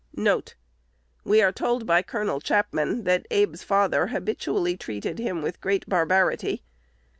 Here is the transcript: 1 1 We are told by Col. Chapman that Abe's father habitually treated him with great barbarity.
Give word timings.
1 0.15 0.25
1 0.25 0.43
We 1.25 1.41
are 1.43 1.51
told 1.51 1.85
by 1.85 2.01
Col. 2.01 2.39
Chapman 2.41 3.03
that 3.03 3.27
Abe's 3.29 3.61
father 3.61 4.07
habitually 4.07 4.75
treated 4.75 5.19
him 5.19 5.43
with 5.43 5.61
great 5.61 5.87
barbarity. 5.87 6.63